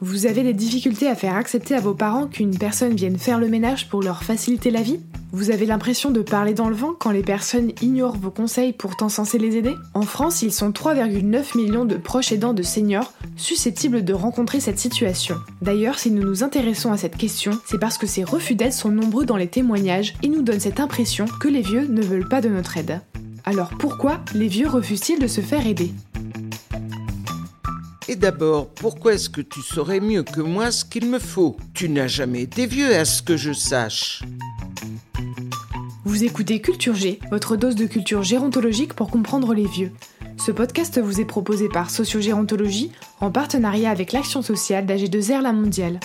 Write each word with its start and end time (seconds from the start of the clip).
Vous 0.00 0.26
avez 0.26 0.42
des 0.42 0.54
difficultés 0.54 1.08
à 1.08 1.14
faire 1.14 1.36
accepter 1.36 1.74
à 1.74 1.80
vos 1.80 1.94
parents 1.94 2.26
qu'une 2.26 2.56
personne 2.56 2.94
vienne 2.94 3.18
faire 3.18 3.38
le 3.38 3.48
ménage 3.48 3.88
pour 3.88 4.02
leur 4.02 4.24
faciliter 4.24 4.70
la 4.70 4.82
vie? 4.82 5.00
Vous 5.32 5.50
avez 5.50 5.66
l'impression 5.66 6.10
de 6.10 6.22
parler 6.22 6.54
dans 6.54 6.68
le 6.68 6.74
vent 6.74 6.94
quand 6.98 7.10
les 7.10 7.22
personnes 7.22 7.72
ignorent 7.82 8.16
vos 8.16 8.30
conseils 8.30 8.72
pourtant 8.72 9.08
censés 9.10 9.38
les 9.38 9.56
aider? 9.56 9.74
En 9.92 10.02
France, 10.02 10.40
ils 10.42 10.52
sont 10.52 10.70
3,9 10.70 11.56
millions 11.56 11.84
de 11.84 11.96
proches 11.96 12.32
aidants 12.32 12.54
de 12.54 12.62
seniors 12.62 13.12
susceptibles 13.36 14.04
de 14.04 14.14
rencontrer 14.14 14.60
cette 14.60 14.78
situation. 14.78 15.36
D'ailleurs, 15.60 15.98
si 15.98 16.10
nous 16.10 16.22
nous 16.22 16.42
intéressons 16.42 16.90
à 16.90 16.96
cette 16.96 17.16
question, 17.16 17.52
c'est 17.66 17.78
parce 17.78 17.98
que 17.98 18.06
ces 18.06 18.24
refus 18.24 18.54
d'aide 18.54 18.72
sont 18.72 18.90
nombreux 18.90 19.26
dans 19.26 19.36
les 19.36 19.48
témoignages 19.48 20.14
et 20.22 20.28
nous 20.28 20.42
donnent 20.42 20.58
cette 20.58 20.80
impression 20.80 21.26
que 21.26 21.48
les 21.48 21.62
vieux 21.62 21.86
ne 21.86 22.02
veulent 22.02 22.28
pas 22.28 22.40
de 22.40 22.48
notre 22.48 22.78
aide. 22.78 23.00
Alors 23.44 23.70
pourquoi 23.78 24.20
les 24.34 24.48
vieux 24.48 24.68
refusent-ils 24.68 25.20
de 25.20 25.26
se 25.26 25.42
faire 25.42 25.66
aider? 25.66 25.92
Et 28.08 28.16
d'abord, 28.16 28.68
pourquoi 28.68 29.14
est-ce 29.14 29.28
que 29.28 29.42
tu 29.42 29.60
saurais 29.60 30.00
mieux 30.00 30.22
que 30.22 30.40
moi 30.40 30.70
ce 30.70 30.84
qu'il 30.84 31.08
me 31.10 31.18
faut? 31.18 31.56
Tu 31.74 31.88
n'as 31.90 32.06
jamais 32.06 32.42
été 32.42 32.66
vieux 32.66 32.94
à 32.94 33.04
ce 33.04 33.22
que 33.22 33.36
je 33.36 33.52
sache. 33.52 34.22
Vous 36.04 36.24
écoutez 36.24 36.60
Culture 36.62 36.94
G, 36.94 37.20
votre 37.30 37.56
dose 37.56 37.74
de 37.74 37.84
culture 37.84 38.22
gérontologique 38.22 38.94
pour 38.94 39.10
comprendre 39.10 39.52
les 39.52 39.66
vieux. 39.66 39.92
Ce 40.38 40.50
podcast 40.50 40.98
vous 40.98 41.20
est 41.20 41.26
proposé 41.26 41.68
par 41.68 41.90
Sociogérontologie 41.90 42.92
en 43.20 43.30
partenariat 43.30 43.90
avec 43.90 44.12
l'Action 44.12 44.40
sociale 44.40 44.86
d'AG2R 44.86 45.42
La 45.42 45.52
Mondiale. 45.52 46.00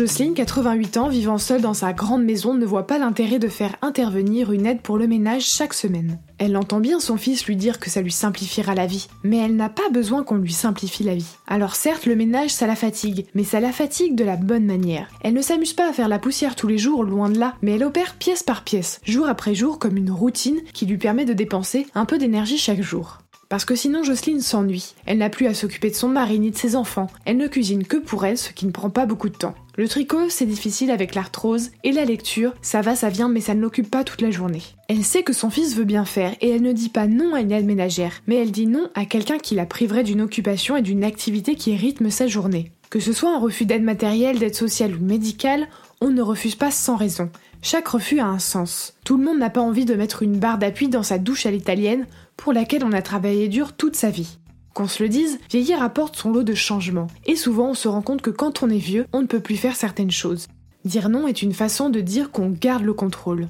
Jocelyne, 0.00 0.32
88 0.32 0.96
ans, 0.96 1.08
vivant 1.10 1.36
seule 1.36 1.60
dans 1.60 1.74
sa 1.74 1.92
grande 1.92 2.24
maison, 2.24 2.54
ne 2.54 2.64
voit 2.64 2.86
pas 2.86 2.96
l'intérêt 2.96 3.38
de 3.38 3.48
faire 3.48 3.76
intervenir 3.82 4.50
une 4.50 4.64
aide 4.64 4.80
pour 4.80 4.96
le 4.96 5.06
ménage 5.06 5.44
chaque 5.44 5.74
semaine. 5.74 6.18
Elle 6.38 6.56
entend 6.56 6.80
bien 6.80 7.00
son 7.00 7.18
fils 7.18 7.44
lui 7.44 7.54
dire 7.54 7.78
que 7.78 7.90
ça 7.90 8.00
lui 8.00 8.10
simplifiera 8.10 8.74
la 8.74 8.86
vie, 8.86 9.08
mais 9.24 9.36
elle 9.36 9.56
n'a 9.56 9.68
pas 9.68 9.90
besoin 9.92 10.24
qu'on 10.24 10.36
lui 10.36 10.54
simplifie 10.54 11.04
la 11.04 11.16
vie. 11.16 11.36
Alors 11.46 11.74
certes, 11.74 12.06
le 12.06 12.16
ménage, 12.16 12.48
ça 12.48 12.66
la 12.66 12.76
fatigue, 12.76 13.26
mais 13.34 13.44
ça 13.44 13.60
la 13.60 13.72
fatigue 13.72 14.14
de 14.14 14.24
la 14.24 14.36
bonne 14.36 14.64
manière. 14.64 15.10
Elle 15.20 15.34
ne 15.34 15.42
s'amuse 15.42 15.74
pas 15.74 15.90
à 15.90 15.92
faire 15.92 16.08
la 16.08 16.18
poussière 16.18 16.56
tous 16.56 16.66
les 16.66 16.78
jours, 16.78 17.04
loin 17.04 17.28
de 17.28 17.38
là, 17.38 17.56
mais 17.60 17.72
elle 17.72 17.84
opère 17.84 18.14
pièce 18.14 18.42
par 18.42 18.64
pièce, 18.64 19.02
jour 19.04 19.28
après 19.28 19.54
jour, 19.54 19.78
comme 19.78 19.98
une 19.98 20.12
routine 20.12 20.62
qui 20.72 20.86
lui 20.86 20.96
permet 20.96 21.26
de 21.26 21.34
dépenser 21.34 21.86
un 21.94 22.06
peu 22.06 22.16
d'énergie 22.16 22.56
chaque 22.56 22.80
jour. 22.80 23.18
Parce 23.50 23.64
que 23.64 23.74
sinon 23.74 24.04
Jocelyne 24.04 24.40
s'ennuie. 24.40 24.94
Elle 25.06 25.18
n'a 25.18 25.28
plus 25.28 25.48
à 25.48 25.54
s'occuper 25.54 25.90
de 25.90 25.96
son 25.96 26.06
mari 26.06 26.38
ni 26.38 26.52
de 26.52 26.56
ses 26.56 26.76
enfants. 26.76 27.08
Elle 27.24 27.36
ne 27.36 27.48
cuisine 27.48 27.84
que 27.84 27.96
pour 27.96 28.24
elle, 28.24 28.38
ce 28.38 28.52
qui 28.52 28.64
ne 28.64 28.70
prend 28.70 28.90
pas 28.90 29.06
beaucoup 29.06 29.28
de 29.28 29.34
temps. 29.34 29.56
Le 29.80 29.88
tricot, 29.88 30.28
c'est 30.28 30.44
difficile 30.44 30.90
avec 30.90 31.14
l'arthrose, 31.14 31.70
et 31.84 31.92
la 31.92 32.04
lecture, 32.04 32.52
ça 32.60 32.82
va, 32.82 32.94
ça 32.94 33.08
vient, 33.08 33.30
mais 33.30 33.40
ça 33.40 33.54
ne 33.54 33.62
l'occupe 33.62 33.90
pas 33.90 34.04
toute 34.04 34.20
la 34.20 34.30
journée. 34.30 34.60
Elle 34.88 35.02
sait 35.02 35.22
que 35.22 35.32
son 35.32 35.48
fils 35.48 35.74
veut 35.74 35.84
bien 35.84 36.04
faire, 36.04 36.34
et 36.42 36.50
elle 36.50 36.60
ne 36.60 36.74
dit 36.74 36.90
pas 36.90 37.06
non 37.06 37.32
à 37.32 37.40
une 37.40 37.50
aide 37.50 37.64
ménagère, 37.64 38.12
mais 38.26 38.36
elle 38.36 38.50
dit 38.50 38.66
non 38.66 38.90
à 38.94 39.06
quelqu'un 39.06 39.38
qui 39.38 39.54
la 39.54 39.64
priverait 39.64 40.04
d'une 40.04 40.20
occupation 40.20 40.76
et 40.76 40.82
d'une 40.82 41.02
activité 41.02 41.54
qui 41.54 41.74
rythme 41.76 42.10
sa 42.10 42.26
journée. 42.26 42.72
Que 42.90 43.00
ce 43.00 43.14
soit 43.14 43.34
un 43.34 43.38
refus 43.38 43.64
d'aide 43.64 43.82
matérielle, 43.82 44.38
d'aide 44.38 44.54
sociale 44.54 44.94
ou 44.94 45.02
médicale, 45.02 45.66
on 46.02 46.10
ne 46.10 46.20
refuse 46.20 46.56
pas 46.56 46.70
sans 46.70 46.96
raison. 46.96 47.30
Chaque 47.62 47.88
refus 47.88 48.20
a 48.20 48.26
un 48.26 48.38
sens. 48.38 48.92
Tout 49.06 49.16
le 49.16 49.24
monde 49.24 49.38
n'a 49.38 49.48
pas 49.48 49.62
envie 49.62 49.86
de 49.86 49.94
mettre 49.94 50.22
une 50.22 50.38
barre 50.38 50.58
d'appui 50.58 50.88
dans 50.88 51.02
sa 51.02 51.16
douche 51.16 51.46
à 51.46 51.50
l'italienne 51.50 52.06
pour 52.36 52.52
laquelle 52.52 52.84
on 52.84 52.92
a 52.92 53.00
travaillé 53.00 53.48
dur 53.48 53.72
toute 53.72 53.96
sa 53.96 54.10
vie. 54.10 54.36
Qu'on 54.74 54.88
se 54.88 55.02
le 55.02 55.08
dise, 55.08 55.38
vieillir 55.50 55.82
apporte 55.82 56.16
son 56.16 56.30
lot 56.30 56.42
de 56.42 56.54
changements, 56.54 57.08
et 57.26 57.36
souvent 57.36 57.70
on 57.70 57.74
se 57.74 57.88
rend 57.88 58.02
compte 58.02 58.22
que 58.22 58.30
quand 58.30 58.62
on 58.62 58.70
est 58.70 58.78
vieux, 58.78 59.06
on 59.12 59.22
ne 59.22 59.26
peut 59.26 59.40
plus 59.40 59.56
faire 59.56 59.76
certaines 59.76 60.10
choses. 60.10 60.46
Dire 60.84 61.08
non 61.08 61.26
est 61.26 61.42
une 61.42 61.52
façon 61.52 61.90
de 61.90 62.00
dire 62.00 62.30
qu'on 62.30 62.50
garde 62.50 62.84
le 62.84 62.94
contrôle. 62.94 63.48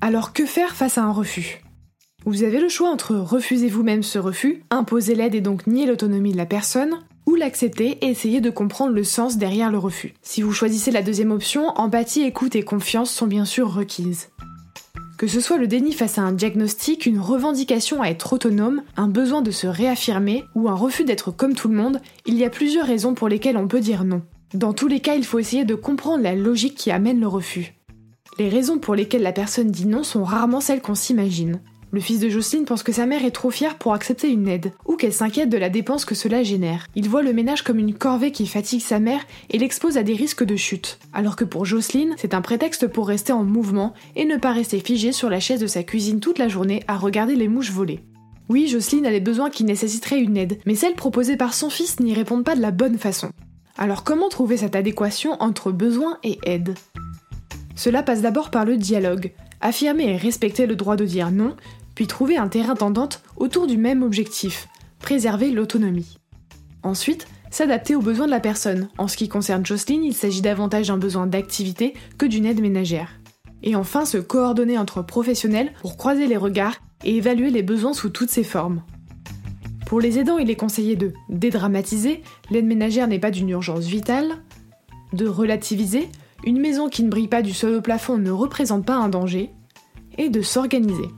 Alors 0.00 0.32
que 0.32 0.44
faire 0.44 0.74
face 0.74 0.98
à 0.98 1.04
un 1.04 1.12
refus? 1.12 1.62
Vous 2.24 2.42
avez 2.42 2.60
le 2.60 2.68
choix 2.68 2.90
entre 2.90 3.14
refuser 3.14 3.68
vous-même 3.68 4.02
ce 4.02 4.18
refus, 4.18 4.64
imposer 4.70 5.14
l'aide 5.14 5.36
et 5.36 5.40
donc 5.40 5.66
nier 5.68 5.86
l'autonomie 5.86 6.32
de 6.32 6.36
la 6.36 6.46
personne, 6.46 6.98
ou 7.24 7.34
l'accepter 7.34 7.98
et 8.02 8.06
essayer 8.06 8.40
de 8.40 8.50
comprendre 8.50 8.92
le 8.92 9.04
sens 9.04 9.36
derrière 9.36 9.70
le 9.70 9.78
refus. 9.78 10.14
Si 10.22 10.42
vous 10.42 10.52
choisissez 10.52 10.90
la 10.90 11.02
deuxième 11.02 11.32
option, 11.32 11.68
empathie, 11.76 12.22
écoute 12.22 12.56
et 12.56 12.62
confiance 12.62 13.10
sont 13.10 13.26
bien 13.26 13.44
sûr 13.44 13.72
requises. 13.72 14.28
Que 15.16 15.26
ce 15.26 15.40
soit 15.40 15.56
le 15.56 15.66
déni 15.66 15.92
face 15.92 16.18
à 16.18 16.22
un 16.22 16.32
diagnostic, 16.32 17.06
une 17.06 17.18
revendication 17.18 18.02
à 18.02 18.08
être 18.08 18.34
autonome, 18.34 18.82
un 18.98 19.08
besoin 19.08 19.40
de 19.40 19.50
se 19.50 19.66
réaffirmer 19.66 20.44
ou 20.54 20.68
un 20.68 20.74
refus 20.74 21.04
d'être 21.04 21.30
comme 21.30 21.54
tout 21.54 21.68
le 21.68 21.74
monde, 21.74 22.02
il 22.26 22.34
y 22.34 22.44
a 22.44 22.50
plusieurs 22.50 22.86
raisons 22.86 23.14
pour 23.14 23.28
lesquelles 23.28 23.56
on 23.56 23.66
peut 23.66 23.80
dire 23.80 24.04
non. 24.04 24.20
Dans 24.52 24.74
tous 24.74 24.88
les 24.88 25.00
cas, 25.00 25.14
il 25.14 25.24
faut 25.24 25.38
essayer 25.38 25.64
de 25.64 25.74
comprendre 25.74 26.22
la 26.22 26.34
logique 26.34 26.74
qui 26.74 26.90
amène 26.90 27.18
le 27.18 27.28
refus. 27.28 27.74
Les 28.38 28.50
raisons 28.50 28.78
pour 28.78 28.94
lesquelles 28.94 29.22
la 29.22 29.32
personne 29.32 29.70
dit 29.70 29.86
non 29.86 30.02
sont 30.02 30.22
rarement 30.22 30.60
celles 30.60 30.82
qu'on 30.82 30.94
s'imagine. 30.94 31.62
Le 31.96 32.02
fils 32.02 32.20
de 32.20 32.28
Jocelyne 32.28 32.66
pense 32.66 32.82
que 32.82 32.92
sa 32.92 33.06
mère 33.06 33.24
est 33.24 33.30
trop 33.30 33.50
fière 33.50 33.78
pour 33.78 33.94
accepter 33.94 34.28
une 34.28 34.48
aide, 34.48 34.74
ou 34.84 34.96
qu'elle 34.96 35.14
s'inquiète 35.14 35.48
de 35.48 35.56
la 35.56 35.70
dépense 35.70 36.04
que 36.04 36.14
cela 36.14 36.42
génère. 36.42 36.88
Il 36.94 37.08
voit 37.08 37.22
le 37.22 37.32
ménage 37.32 37.62
comme 37.62 37.78
une 37.78 37.94
corvée 37.94 38.32
qui 38.32 38.46
fatigue 38.46 38.82
sa 38.82 38.98
mère 38.98 39.24
et 39.48 39.56
l'expose 39.56 39.96
à 39.96 40.02
des 40.02 40.12
risques 40.12 40.44
de 40.44 40.56
chute. 40.56 40.98
Alors 41.14 41.36
que 41.36 41.44
pour 41.46 41.64
Jocelyne, 41.64 42.14
c'est 42.18 42.34
un 42.34 42.42
prétexte 42.42 42.86
pour 42.86 43.08
rester 43.08 43.32
en 43.32 43.44
mouvement 43.44 43.94
et 44.14 44.26
ne 44.26 44.36
pas 44.36 44.52
rester 44.52 44.78
figée 44.80 45.12
sur 45.12 45.30
la 45.30 45.40
chaise 45.40 45.58
de 45.58 45.66
sa 45.66 45.84
cuisine 45.84 46.20
toute 46.20 46.38
la 46.38 46.48
journée 46.48 46.82
à 46.86 46.98
regarder 46.98 47.34
les 47.34 47.48
mouches 47.48 47.72
voler. 47.72 48.00
Oui, 48.50 48.68
Jocelyne 48.68 49.06
a 49.06 49.10
des 49.10 49.20
besoins 49.20 49.48
qui 49.48 49.64
nécessiteraient 49.64 50.20
une 50.20 50.36
aide, 50.36 50.58
mais 50.66 50.74
celles 50.74 50.96
proposées 50.96 51.38
par 51.38 51.54
son 51.54 51.70
fils 51.70 51.98
n'y 51.98 52.12
répondent 52.12 52.44
pas 52.44 52.56
de 52.56 52.60
la 52.60 52.72
bonne 52.72 52.98
façon. 52.98 53.30
Alors 53.78 54.04
comment 54.04 54.28
trouver 54.28 54.58
cette 54.58 54.76
adéquation 54.76 55.40
entre 55.40 55.72
besoin 55.72 56.18
et 56.22 56.38
aide? 56.44 56.74
Cela 57.74 58.02
passe 58.02 58.20
d'abord 58.20 58.50
par 58.50 58.66
le 58.66 58.76
dialogue, 58.76 59.32
affirmer 59.62 60.10
et 60.10 60.16
respecter 60.18 60.66
le 60.66 60.76
droit 60.76 60.96
de 60.96 61.06
dire 61.06 61.30
non, 61.30 61.56
puis 61.96 62.06
trouver 62.06 62.36
un 62.36 62.46
terrain 62.46 62.74
d'entente 62.74 63.22
autour 63.36 63.66
du 63.66 63.76
même 63.76 64.04
objectif, 64.04 64.68
préserver 65.00 65.50
l'autonomie. 65.50 66.18
Ensuite, 66.84 67.26
s'adapter 67.50 67.96
aux 67.96 68.02
besoins 68.02 68.26
de 68.26 68.30
la 68.30 68.38
personne. 68.38 68.88
En 68.98 69.08
ce 69.08 69.16
qui 69.16 69.28
concerne 69.28 69.66
Jocelyne, 69.66 70.04
il 70.04 70.14
s'agit 70.14 70.42
davantage 70.42 70.88
d'un 70.88 70.98
besoin 70.98 71.26
d'activité 71.26 71.94
que 72.18 72.26
d'une 72.26 72.46
aide 72.46 72.60
ménagère. 72.60 73.18
Et 73.62 73.74
enfin, 73.74 74.04
se 74.04 74.18
coordonner 74.18 74.78
entre 74.78 75.02
professionnels 75.02 75.72
pour 75.80 75.96
croiser 75.96 76.26
les 76.26 76.36
regards 76.36 76.76
et 77.02 77.16
évaluer 77.16 77.50
les 77.50 77.62
besoins 77.62 77.94
sous 77.94 78.10
toutes 78.10 78.30
ses 78.30 78.44
formes. 78.44 78.82
Pour 79.86 80.00
les 80.00 80.18
aidants, 80.18 80.38
il 80.38 80.50
est 80.50 80.56
conseillé 80.56 80.96
de 80.96 81.12
dédramatiser, 81.28 82.22
l'aide 82.50 82.66
ménagère 82.66 83.08
n'est 83.08 83.18
pas 83.18 83.30
d'une 83.30 83.48
urgence 83.48 83.86
vitale, 83.86 84.36
de 85.12 85.26
relativiser, 85.26 86.08
une 86.44 86.60
maison 86.60 86.88
qui 86.88 87.04
ne 87.04 87.08
brille 87.08 87.28
pas 87.28 87.42
du 87.42 87.54
sol 87.54 87.74
au 87.74 87.80
plafond 87.80 88.18
ne 88.18 88.30
représente 88.30 88.84
pas 88.84 88.96
un 88.96 89.08
danger, 89.08 89.50
et 90.18 90.28
de 90.28 90.42
s'organiser. 90.42 91.08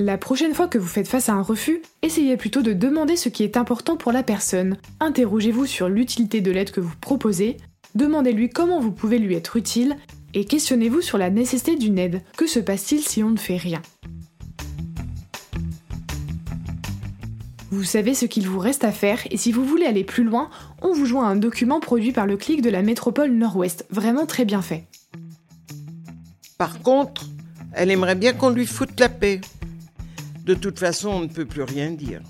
La 0.00 0.18
prochaine 0.18 0.54
fois 0.54 0.66
que 0.66 0.76
vous 0.76 0.88
faites 0.88 1.06
face 1.06 1.28
à 1.28 1.34
un 1.34 1.42
refus, 1.42 1.80
essayez 2.02 2.36
plutôt 2.36 2.62
de 2.62 2.72
demander 2.72 3.14
ce 3.14 3.28
qui 3.28 3.44
est 3.44 3.56
important 3.56 3.96
pour 3.96 4.10
la 4.10 4.24
personne. 4.24 4.76
Interrogez-vous 4.98 5.66
sur 5.66 5.88
l'utilité 5.88 6.40
de 6.40 6.50
l'aide 6.50 6.72
que 6.72 6.80
vous 6.80 6.96
proposez, 7.00 7.58
demandez-lui 7.94 8.50
comment 8.50 8.80
vous 8.80 8.90
pouvez 8.90 9.20
lui 9.20 9.36
être 9.36 9.56
utile, 9.56 9.96
et 10.34 10.46
questionnez-vous 10.46 11.00
sur 11.00 11.16
la 11.16 11.30
nécessité 11.30 11.76
d'une 11.76 12.00
aide. 12.00 12.22
Que 12.36 12.48
se 12.48 12.58
passe-t-il 12.58 13.02
si 13.02 13.22
on 13.22 13.30
ne 13.30 13.36
fait 13.36 13.56
rien? 13.56 13.80
Vous 17.70 17.84
savez 17.84 18.14
ce 18.14 18.26
qu'il 18.26 18.48
vous 18.48 18.58
reste 18.58 18.82
à 18.82 18.90
faire 18.90 19.20
et 19.30 19.36
si 19.36 19.52
vous 19.52 19.64
voulez 19.64 19.86
aller 19.86 20.02
plus 20.02 20.24
loin, 20.24 20.50
on 20.82 20.92
vous 20.92 21.06
joint 21.06 21.28
un 21.28 21.36
document 21.36 21.78
produit 21.78 22.10
par 22.10 22.26
le 22.26 22.36
clic 22.36 22.62
de 22.62 22.70
la 22.70 22.82
métropole 22.82 23.30
Nord-Ouest, 23.30 23.86
vraiment 23.90 24.26
très 24.26 24.44
bien 24.44 24.60
fait. 24.60 24.88
Par 26.58 26.80
contre, 26.82 27.26
elle 27.76 27.90
aimerait 27.90 28.14
bien 28.14 28.32
qu'on 28.32 28.50
lui 28.50 28.66
foute 28.66 28.98
la 29.00 29.08
paix. 29.08 29.40
De 30.44 30.52
toute 30.52 30.78
façon, 30.78 31.08
on 31.08 31.20
ne 31.20 31.26
peut 31.26 31.46
plus 31.46 31.62
rien 31.62 31.90
dire. 31.90 32.20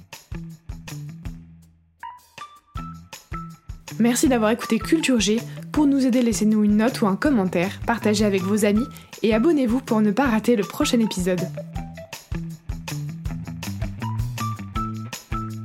Merci 3.98 4.28
d'avoir 4.28 4.50
écouté 4.50 4.78
Culture 4.78 5.18
G. 5.18 5.40
Pour 5.72 5.86
nous 5.86 6.06
aider, 6.06 6.22
laissez-nous 6.22 6.62
une 6.62 6.76
note 6.76 7.00
ou 7.02 7.08
un 7.08 7.16
commentaire, 7.16 7.80
partagez 7.86 8.24
avec 8.24 8.42
vos 8.42 8.64
amis 8.64 8.86
et 9.22 9.34
abonnez-vous 9.34 9.80
pour 9.80 10.00
ne 10.00 10.12
pas 10.12 10.28
rater 10.28 10.54
le 10.54 10.62
prochain 10.62 11.00
épisode. 11.00 11.40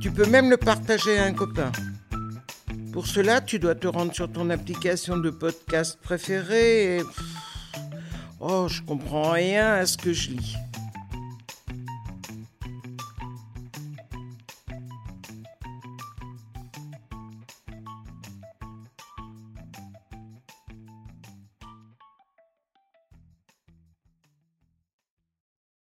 Tu 0.00 0.10
peux 0.10 0.26
même 0.26 0.50
le 0.50 0.56
partager 0.56 1.18
à 1.18 1.24
un 1.24 1.32
copain. 1.32 1.70
Pour 2.92 3.06
cela, 3.06 3.40
tu 3.40 3.60
dois 3.60 3.76
te 3.76 3.86
rendre 3.86 4.12
sur 4.12 4.30
ton 4.30 4.50
application 4.50 5.16
de 5.16 5.30
podcast 5.30 5.98
préférée 6.02 6.96
et... 6.96 7.02
Oh, 8.40 8.66
je 8.68 8.82
comprends 8.82 9.30
rien 9.30 9.74
à 9.74 9.86
ce 9.86 9.96
que 9.96 10.12
je 10.12 10.30
lis. 10.30 10.56